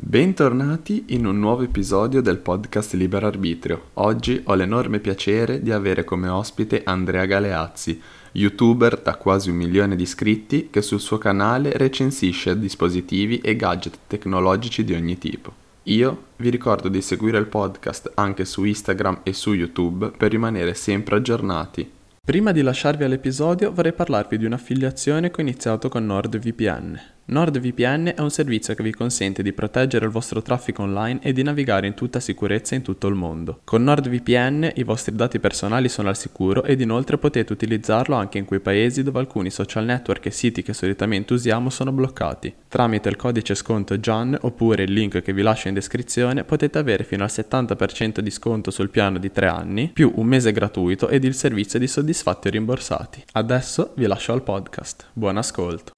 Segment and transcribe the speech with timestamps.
[0.00, 3.90] Bentornati in un nuovo episodio del podcast Libero Arbitrio.
[3.94, 8.00] Oggi ho l'enorme piacere di avere come ospite Andrea Galeazzi,
[8.32, 13.98] youtuber da quasi un milione di iscritti che sul suo canale recensisce dispositivi e gadget
[14.06, 15.52] tecnologici di ogni tipo.
[15.82, 20.74] Io vi ricordo di seguire il podcast anche su Instagram e su YouTube per rimanere
[20.74, 21.90] sempre aggiornati.
[22.24, 27.16] Prima di lasciarvi all'episodio vorrei parlarvi di un'affiliazione che ho iniziato con NordVPN.
[27.30, 31.42] NordVPN è un servizio che vi consente di proteggere il vostro traffico online e di
[31.42, 33.60] navigare in tutta sicurezza in tutto il mondo.
[33.64, 38.46] Con NordVPN i vostri dati personali sono al sicuro ed inoltre potete utilizzarlo anche in
[38.46, 42.54] quei paesi dove alcuni social network e siti che solitamente usiamo sono bloccati.
[42.66, 47.04] Tramite il codice sconto JAN oppure il link che vi lascio in descrizione potete avere
[47.04, 51.24] fino al 70% di sconto sul piano di 3 anni, più un mese gratuito ed
[51.24, 53.22] il servizio di soddisfatti o rimborsati.
[53.32, 55.08] Adesso vi lascio al podcast.
[55.12, 55.92] Buon ascolto.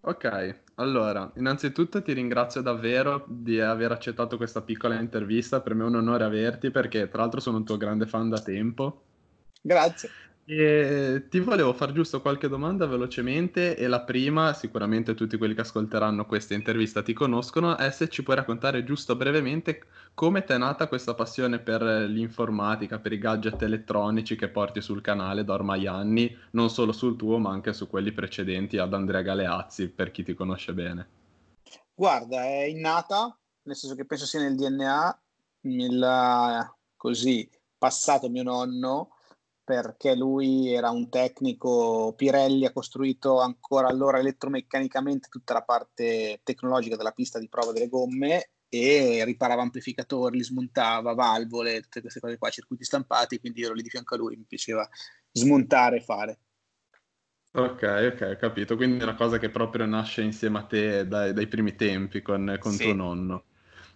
[0.00, 5.86] Ok, allora, innanzitutto ti ringrazio davvero di aver accettato questa piccola intervista, per me è
[5.86, 9.02] un onore averti perché tra l'altro sono un tuo grande fan da tempo.
[9.60, 10.10] Grazie.
[10.50, 15.60] E ti volevo fare giusto qualche domanda velocemente e la prima, sicuramente tutti quelli che
[15.60, 19.82] ascolteranno questa intervista ti conoscono, è se ci puoi raccontare giusto brevemente
[20.14, 25.02] come ti è nata questa passione per l'informatica, per i gadget elettronici che porti sul
[25.02, 29.20] canale da ormai anni, non solo sul tuo ma anche su quelli precedenti ad Andrea
[29.20, 31.08] Galeazzi, per chi ti conosce bene.
[31.94, 35.20] Guarda, è innata, nel senso che penso sia nel DNA,
[35.60, 37.46] il, così
[37.76, 39.10] passato mio nonno
[39.68, 46.96] perché lui era un tecnico, Pirelli ha costruito ancora allora elettromeccanicamente tutta la parte tecnologica
[46.96, 52.38] della pista di prova delle gomme e riparava amplificatori, li smontava, valvole, tutte queste cose
[52.38, 54.88] qua, circuiti stampati, quindi ero lì di fianco a lui, mi piaceva
[55.32, 56.38] smontare e fare.
[57.52, 58.74] Ok, ok, ho capito.
[58.74, 62.56] Quindi è una cosa che proprio nasce insieme a te dai, dai primi tempi con,
[62.58, 62.84] con sì.
[62.84, 63.44] tuo nonno.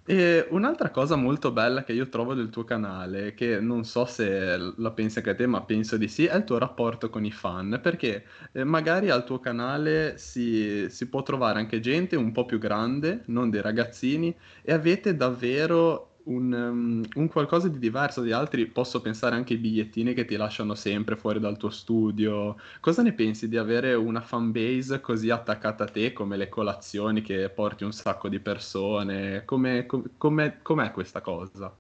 [0.05, 4.56] E un'altra cosa molto bella che io trovo del tuo canale, che non so se
[4.77, 7.31] la pensi anche a te, ma penso di sì, è il tuo rapporto con i
[7.31, 12.44] fan, perché eh, magari al tuo canale si, si può trovare anche gente un po'
[12.47, 18.33] più grande, non dei ragazzini, e avete davvero un, um, un, qualcosa di diverso di
[18.33, 22.56] altri, posso pensare anche ai bigliettini che ti lasciano sempre fuori dal tuo studio.
[22.81, 27.49] Cosa ne pensi di avere una fanbase così attaccata a te come le colazioni che
[27.49, 29.44] porti un sacco di persone?
[29.44, 31.77] Come, com, com'è, com'è, questa cosa?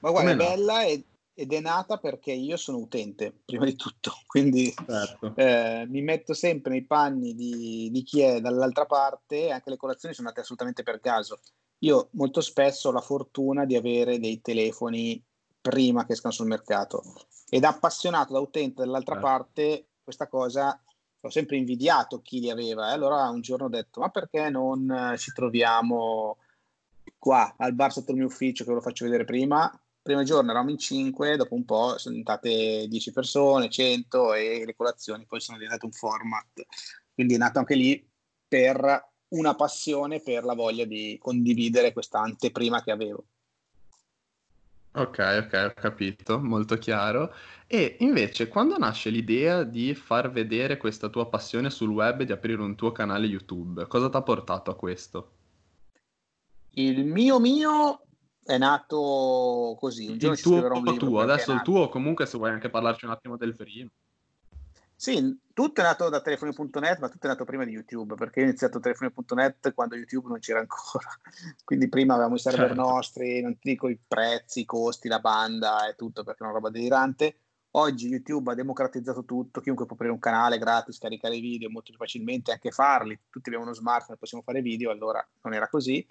[0.00, 3.76] Ma guarda, com'è è bella ed, ed, è nata perché io sono utente, prima di
[3.76, 5.32] tutto, quindi certo.
[5.36, 10.14] eh, mi metto sempre nei panni di, di chi è dall'altra parte, anche le colazioni
[10.14, 11.38] sono nate assolutamente per caso
[11.80, 15.22] io molto spesso ho la fortuna di avere dei telefoni
[15.60, 17.02] prima che escano sul mercato.
[17.48, 19.20] Ed appassionato da utente dall'altra eh.
[19.20, 20.80] parte questa cosa
[21.20, 22.90] ho sempre invidiato chi li aveva.
[22.90, 26.38] E allora un giorno ho detto ma perché non ci troviamo
[27.18, 29.70] qua al bar sotto il mio ufficio che ve lo faccio vedere prima?
[30.00, 34.74] Primo giorno eravamo in 5 dopo un po' sono diventate 10 persone 100 e le
[34.74, 36.66] colazioni poi sono diventate un format.
[37.12, 38.08] Quindi è nato anche lì
[38.46, 43.24] per una passione per la voglia di condividere questa anteprima che avevo.
[44.92, 47.32] Ok, ok, ho capito, molto chiaro.
[47.66, 52.32] E invece, quando nasce l'idea di far vedere questa tua passione sul web e di
[52.32, 55.32] aprire un tuo canale YouTube, cosa ti ha portato a questo?
[56.70, 58.02] Il mio mio
[58.42, 60.08] è nato così.
[60.08, 61.20] Un il tuo, tuo.
[61.20, 63.90] adesso il tuo comunque se vuoi anche parlarci un attimo del primo.
[65.00, 68.46] Sì, tutto è nato da telefoni.net, ma tutto è nato prima di YouTube, perché io
[68.46, 71.06] ho iniziato telefoni.net quando YouTube non c'era ancora.
[71.64, 72.82] Quindi prima avevamo i server certo.
[72.82, 76.54] nostri, non ti dico i prezzi, i costi, la banda e tutto, perché è una
[76.54, 77.36] roba delirante.
[77.76, 81.90] Oggi YouTube ha democratizzato tutto, chiunque può aprire un canale gratis, caricare i video molto
[81.90, 83.16] più facilmente, anche farli.
[83.30, 86.04] Tutti abbiamo uno smartphone, e possiamo fare video, allora non era così.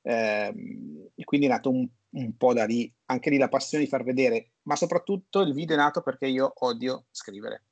[0.00, 4.02] Eh, quindi è nato un, un po' da lì, anche lì la passione di far
[4.02, 7.64] vedere, ma soprattutto il video è nato perché io odio scrivere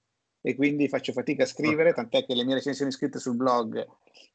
[0.42, 3.86] e quindi faccio fatica a scrivere, tant'è che le mie recensioni scritte sul blog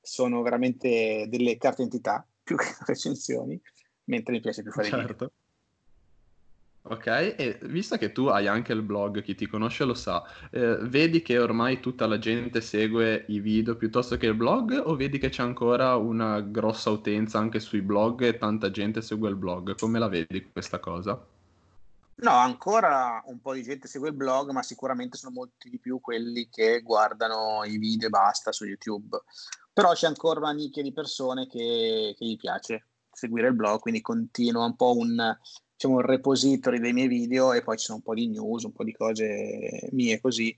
[0.01, 3.59] sono veramente delle carte identità più che recensioni,
[4.05, 5.05] mentre mi piace più fare certo.
[5.05, 5.31] video.
[6.89, 10.77] Ok, e visto che tu hai anche il blog, chi ti conosce lo sa, eh,
[10.83, 15.17] vedi che ormai tutta la gente segue i video piuttosto che il blog o vedi
[15.17, 19.75] che c'è ancora una grossa utenza anche sui blog e tanta gente segue il blog?
[19.75, 21.21] Come la vedi questa cosa?
[22.19, 25.99] No, ancora un po' di gente segue il blog, ma sicuramente sono molti di più
[26.01, 29.21] quelli che guardano i video e basta su YouTube.
[29.71, 34.01] Però c'è ancora una nicchia di persone che, che gli piace seguire il blog, quindi
[34.01, 35.37] continua un po' un,
[35.73, 38.73] diciamo, un repository dei miei video e poi ci sono un po' di news, un
[38.73, 40.57] po' di cose mie così.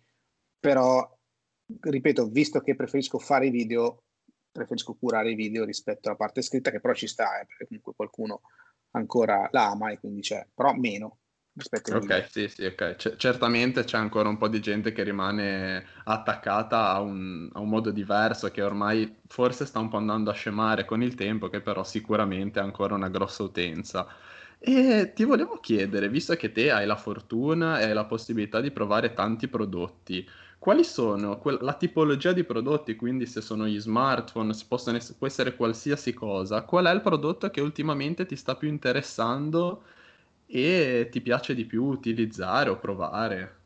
[0.60, 1.18] Però,
[1.82, 4.04] ripeto, visto che preferisco fare i video,
[4.50, 7.94] preferisco curare i video rispetto alla parte scritta, che però ci sta, eh, perché comunque
[7.98, 8.42] qualcuno
[8.92, 11.18] ancora la ama e quindi c'è, però meno
[11.60, 12.96] rispetto Ok, sì, sì, ok.
[12.98, 17.68] C- certamente c'è ancora un po' di gente che rimane attaccata a un, a un,
[17.70, 21.62] modo diverso, che ormai forse sta un po' andando a scemare con il tempo, che
[21.62, 24.08] però sicuramente ha ancora una grossa utenza.
[24.60, 28.72] E ti volevo chiedere, visto che te hai la fortuna e hai la possibilità di
[28.72, 30.28] provare tanti prodotti,
[30.60, 35.26] quali sono que- la tipologia di prodotti, quindi se sono gli smartphone, possono ess- può
[35.28, 39.84] essere qualsiasi cosa, qual è il prodotto che ultimamente ti sta più interessando
[40.52, 43.58] e ti piace di più utilizzare o provare?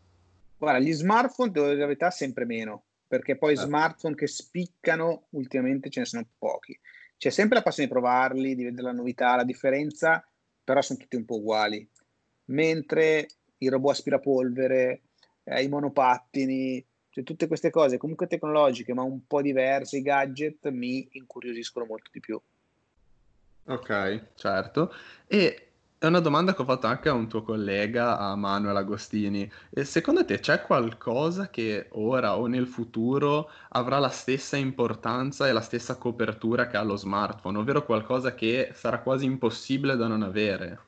[0.58, 3.70] Guarda, gli smartphone, devo dire la verità, sempre meno, perché poi certo.
[3.70, 6.78] smartphone che spiccano ultimamente ce ne sono pochi.
[7.18, 10.28] C'è sempre la passione di provarli, di vedere la novità, la differenza,
[10.62, 11.88] però sono tutti un po' uguali.
[12.46, 13.28] Mentre
[13.60, 15.04] i robot aspirapolvere,
[15.44, 20.70] eh, i monopattini, cioè tutte queste cose comunque tecnologiche ma un po' diverse, i gadget
[20.70, 22.42] mi incuriosiscono molto di più.
[23.66, 24.94] Ok, certo.
[25.28, 25.73] E
[26.04, 29.50] è una domanda che ho fatto anche a un tuo collega, a Manuel Agostini.
[29.70, 35.54] E secondo te c'è qualcosa che ora o nel futuro avrà la stessa importanza e
[35.54, 40.24] la stessa copertura che ha lo smartphone, ovvero qualcosa che sarà quasi impossibile da non
[40.24, 40.80] avere?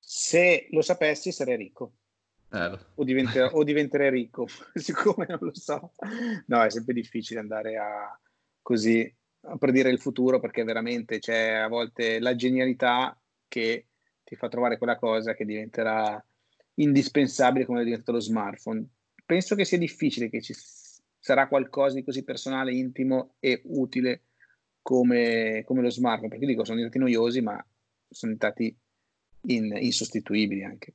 [0.00, 1.92] Se lo sapessi sarei ricco.
[2.50, 2.76] Eh.
[2.96, 5.92] O, diventer- o diventerei ricco, siccome non lo so.
[6.46, 8.18] No, è sempre difficile andare a
[8.60, 13.16] così a predire il futuro perché veramente c'è a volte la genialità
[13.48, 13.86] che
[14.24, 16.22] ti fa trovare quella cosa che diventerà
[16.74, 18.86] indispensabile come è diventato lo smartphone.
[19.24, 20.54] Penso che sia difficile che ci
[21.18, 24.22] sarà qualcosa di così personale, intimo e utile
[24.82, 27.54] come, come lo smartphone, perché dico sono diventati noiosi, ma
[28.08, 28.74] sono diventati
[29.46, 30.94] in, insostituibili anche.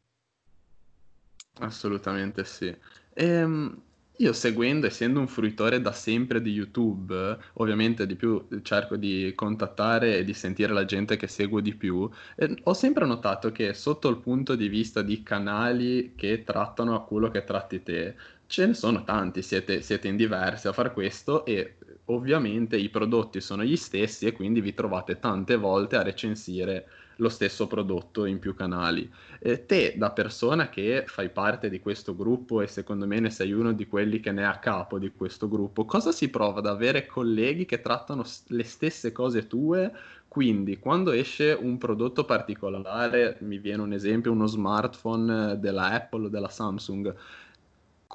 [1.59, 2.75] Assolutamente sì.
[3.13, 3.81] Ehm,
[4.17, 10.17] io seguendo, essendo un fruitore da sempre di YouTube, ovviamente di più cerco di contattare
[10.17, 14.09] e di sentire la gente che seguo di più, e ho sempre notato che sotto
[14.09, 18.15] il punto di vista di canali che trattano a quello che tratti te,
[18.45, 23.41] ce ne sono tanti, siete, siete in diversi a fare questo e ovviamente i prodotti
[23.41, 26.87] sono gli stessi e quindi vi trovate tante volte a recensire
[27.23, 29.09] lo stesso prodotto in più canali.
[29.39, 33.53] Eh, te, da persona che fai parte di questo gruppo e secondo me ne sei
[33.53, 36.67] uno di quelli che ne è a capo di questo gruppo, cosa si prova ad
[36.67, 39.91] avere colleghi che trattano le stesse cose tue?
[40.27, 46.29] Quindi, quando esce un prodotto particolare, mi viene un esempio, uno smartphone della Apple o
[46.29, 47.15] della Samsung,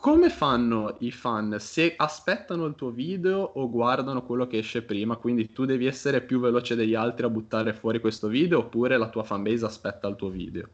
[0.00, 1.56] come fanno i fan?
[1.58, 6.22] Se aspettano il tuo video o guardano quello che esce prima, quindi tu devi essere
[6.22, 10.16] più veloce degli altri a buttare fuori questo video oppure la tua fanbase aspetta il
[10.16, 10.68] tuo video?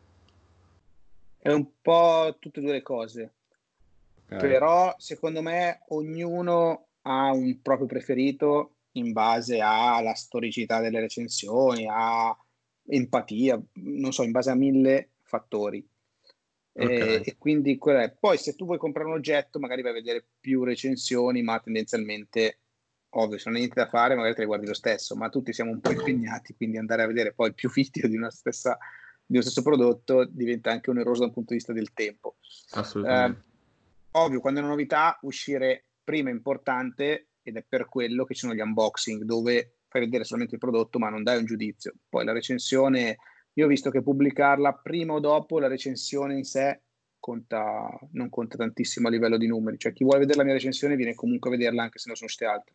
[1.38, 3.32] È un po' tutte e due le cose.
[4.26, 4.38] Okay.
[4.38, 12.37] Però secondo me ognuno ha un proprio preferito in base alla storicità delle recensioni, a
[12.87, 15.87] empatia, non so, in base a mille fattori.
[16.76, 16.99] Okay.
[16.99, 20.65] E, e, quindi poi se tu vuoi comprare un oggetto magari vai a vedere più
[20.65, 22.59] recensioni ma tendenzialmente
[23.11, 25.53] ovvio se non hai niente da fare magari te le guardi lo stesso ma tutti
[25.53, 28.76] siamo un po' impegnati quindi andare a vedere poi più video di, una stessa,
[29.25, 32.38] di uno stesso prodotto diventa anche oneroso dal punto di vista del tempo.
[32.71, 33.38] Assolutamente.
[33.38, 38.35] Eh, ovvio quando è una novità uscire prima è importante ed è per quello che
[38.35, 41.94] ci sono gli unboxing dove fai vedere solamente il prodotto ma non dai un giudizio.
[42.09, 43.16] Poi la recensione
[43.54, 46.80] io ho visto che pubblicarla prima o dopo la recensione in sé
[47.18, 50.96] conta, non conta tantissimo a livello di numeri, cioè chi vuole vedere la mia recensione
[50.96, 52.75] viene comunque a vederla anche se non sono uscite altre.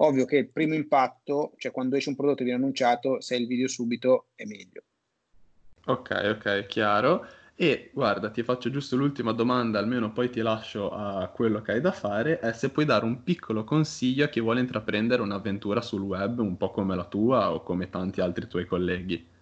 [0.00, 3.40] Ovvio che il primo impatto, cioè quando esce un prodotto e viene annunciato, se hai
[3.40, 4.82] il video subito è meglio.
[5.86, 7.26] Ok, ok, chiaro.
[7.54, 11.80] E guarda, ti faccio giusto l'ultima domanda, almeno poi ti lascio a quello che hai
[11.80, 16.02] da fare, è se puoi dare un piccolo consiglio a chi vuole intraprendere un'avventura sul
[16.02, 19.36] web, un po' come la tua o come tanti altri tuoi colleghi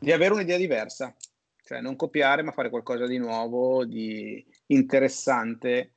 [0.00, 1.14] di avere un'idea diversa,
[1.62, 5.92] cioè non copiare ma fare qualcosa di nuovo, di interessante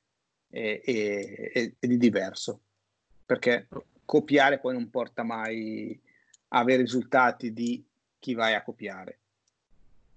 [0.50, 2.60] e, e, e di diverso,
[3.26, 3.68] perché
[4.04, 6.00] copiare poi non porta mai
[6.50, 7.84] a avere risultati di
[8.20, 9.20] chi vai a copiare.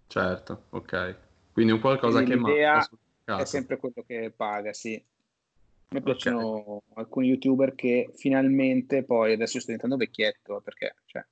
[0.09, 1.17] Certo, ok.
[1.53, 3.41] Quindi un qualcosa Quindi che manca.
[3.41, 5.03] È sempre quello che paga, sì.
[5.89, 6.81] Mi piacciono okay.
[6.95, 11.25] alcuni youtuber che finalmente poi adesso sto diventando vecchietto perché cioè,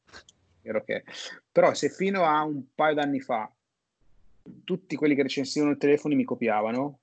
[0.64, 1.04] vero che...
[1.52, 3.50] Però se fino a un paio d'anni fa
[4.64, 6.98] tutti quelli che recensivano i telefoni mi copiavano,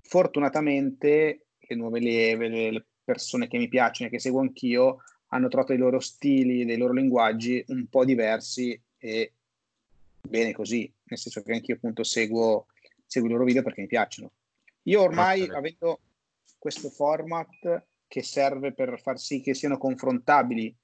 [0.00, 5.72] fortunatamente le nuove leve, le persone che mi piacciono e che seguo anch'io, hanno trovato
[5.72, 9.32] i loro stili, dei loro linguaggi un po' diversi e
[10.20, 12.66] bene così, nel senso che anch'io appunto seguo,
[13.04, 14.30] seguo i loro video perché mi piacciono.
[14.82, 15.56] Io ormai, okay.
[15.56, 16.00] avendo
[16.58, 20.74] questo format che serve per far sì che siano confrontabili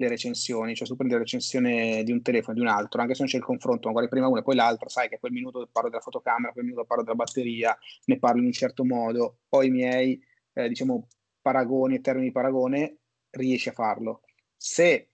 [0.00, 3.14] le recensioni, cioè tu prendi la recensione di un telefono e di un altro, anche
[3.14, 5.68] se non c'è il confronto, magari prima una e poi l'altra, sai che quel minuto
[5.70, 9.66] parlo della fotocamera, quel minuto parlo della batteria, ne parlo in un certo modo, poi
[9.66, 11.08] i miei, eh, diciamo,
[11.42, 12.96] paragoni e termini di paragone
[13.30, 14.22] riesci a farlo.
[14.56, 15.08] Se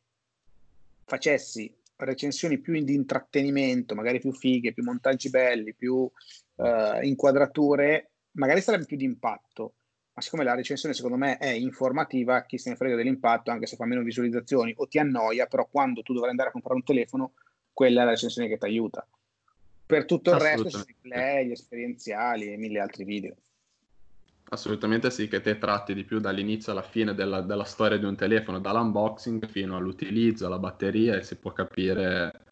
[1.05, 6.11] facessi recensioni più di intrattenimento, magari più fighe, più montaggi belli, più
[6.57, 9.77] eh, inquadrature, magari sarebbe più di impatto
[10.15, 13.75] ma siccome la recensione secondo me è informativa, chi se ne frega dell'impatto, anche se
[13.75, 17.33] fa meno visualizzazioni o ti annoia, però quando tu dovrai andare a comprare un telefono,
[17.73, 19.07] quella è la recensione che ti aiuta.
[19.87, 23.35] Per tutto il resto ci sono i play, gli esperienziali e mille altri video.
[24.51, 28.15] Assolutamente sì, che te tratti di più dall'inizio alla fine della, della storia di un
[28.15, 32.44] telefono, dall'unboxing fino all'utilizzo, alla batteria e si può capire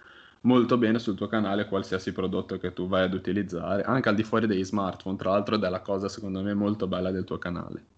[0.42, 4.22] molto bene sul tuo canale qualsiasi prodotto che tu vai ad utilizzare, anche al di
[4.25, 7.38] fuori degli smartphone, tra l'altro ed è la cosa secondo me molto bella del tuo
[7.38, 7.90] canale.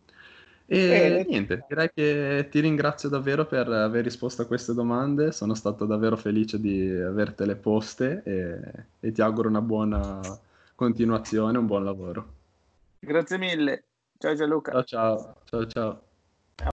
[0.67, 5.55] E eh, niente, direi che ti ringrazio davvero per aver risposto a queste domande, sono
[5.55, 8.61] stato davvero felice di avertele poste e,
[9.01, 10.21] e ti auguro una buona
[10.75, 12.33] continuazione, un buon lavoro.
[12.99, 13.85] Grazie mille,
[14.19, 14.73] ciao Gianluca.
[14.73, 16.14] Ciao ciao, ciao ciao.